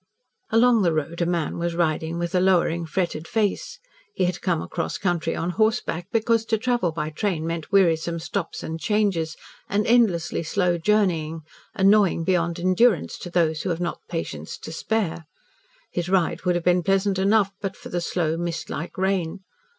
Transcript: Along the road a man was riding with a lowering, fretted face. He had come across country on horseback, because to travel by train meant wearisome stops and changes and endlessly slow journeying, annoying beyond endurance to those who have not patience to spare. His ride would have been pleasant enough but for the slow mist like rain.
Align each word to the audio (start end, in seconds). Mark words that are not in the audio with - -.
Along 0.49 0.81
the 0.81 0.93
road 0.95 1.21
a 1.21 1.27
man 1.27 1.59
was 1.59 1.75
riding 1.75 2.17
with 2.17 2.33
a 2.33 2.39
lowering, 2.39 2.87
fretted 2.87 3.27
face. 3.27 3.77
He 4.15 4.25
had 4.25 4.41
come 4.41 4.59
across 4.59 4.97
country 4.97 5.35
on 5.35 5.51
horseback, 5.51 6.07
because 6.11 6.43
to 6.45 6.57
travel 6.57 6.91
by 6.91 7.11
train 7.11 7.45
meant 7.45 7.71
wearisome 7.71 8.17
stops 8.17 8.63
and 8.63 8.79
changes 8.79 9.37
and 9.69 9.85
endlessly 9.85 10.41
slow 10.41 10.79
journeying, 10.79 11.41
annoying 11.75 12.23
beyond 12.23 12.59
endurance 12.59 13.15
to 13.19 13.29
those 13.29 13.61
who 13.61 13.69
have 13.69 13.79
not 13.79 13.99
patience 14.09 14.57
to 14.57 14.71
spare. 14.71 15.27
His 15.91 16.09
ride 16.09 16.45
would 16.45 16.55
have 16.55 16.65
been 16.65 16.81
pleasant 16.81 17.19
enough 17.19 17.51
but 17.61 17.75
for 17.75 17.89
the 17.89 18.01
slow 18.01 18.35
mist 18.37 18.71
like 18.71 18.97
rain. 18.97 19.41